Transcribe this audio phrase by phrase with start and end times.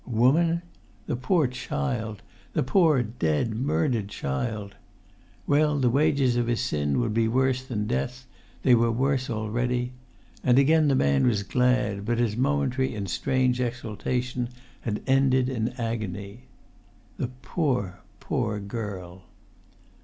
[0.07, 0.63] Woman?
[1.05, 2.23] The poor child...
[2.53, 4.75] the poor, dead, murdered child...
[5.45, 5.77] Well!
[5.77, 8.25] the wages of his sin would be worse than death;
[8.63, 9.93] they were worse already.
[10.43, 15.67] And again the man was glad; but his momentary and strange exultation had ended in
[15.67, 16.45] an agony.
[17.17, 19.25] The poor, poor girl